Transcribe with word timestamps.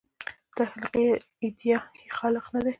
تخلیقي 0.57 1.03
ایډیا 1.43 1.77
یې 1.99 2.05
خلاق 2.17 2.45
نه 2.53 2.59
دی. 2.65 2.69